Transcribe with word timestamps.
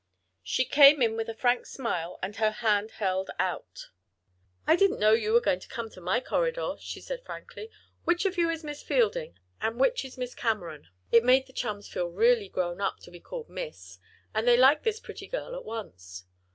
She 0.41 0.65
came 0.65 0.99
in 1.03 1.15
with 1.15 1.29
a 1.29 1.35
frank 1.35 1.67
smile 1.67 2.17
and 2.23 2.37
her 2.37 2.49
hand 2.49 2.89
held 2.89 3.29
out. 3.37 3.89
"I 4.65 4.75
didn't 4.75 4.97
know 4.97 5.11
you 5.13 5.31
were 5.31 5.39
going 5.39 5.59
to 5.59 5.67
come 5.67 5.91
to 5.91 6.01
my 6.01 6.19
corridor," 6.19 6.73
she 6.79 6.99
said, 6.99 7.23
frankly. 7.23 7.69
"Which 8.03 8.25
of 8.25 8.35
you 8.35 8.49
is 8.49 8.63
Miss 8.63 8.81
Fielding, 8.81 9.37
and 9.61 9.79
which 9.79 10.03
is 10.03 10.17
Miss 10.17 10.33
Cameron?" 10.33 10.87
It 11.11 11.23
made 11.23 11.45
the 11.45 11.53
chums 11.53 11.87
feel 11.87 12.07
really 12.07 12.49
grown 12.49 12.81
up 12.81 12.97
to 13.01 13.11
be 13.11 13.19
called 13.19 13.47
"Miss," 13.47 13.99
and 14.33 14.47
they 14.47 14.57
liked 14.57 14.85
this 14.85 14.99
pretty 14.99 15.27
girl 15.27 15.53
at 15.55 15.65
once. 15.65 16.25